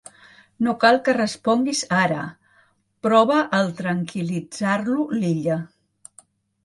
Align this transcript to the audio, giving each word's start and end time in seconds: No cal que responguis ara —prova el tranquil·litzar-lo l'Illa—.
No 0.67 0.71
cal 0.83 0.95
que 1.07 1.13
responguis 1.17 1.81
ara 1.97 2.23
—prova 2.31 3.37
el 3.61 3.71
tranquil·litzar-lo 3.83 5.07
l'Illa—. 5.21 5.61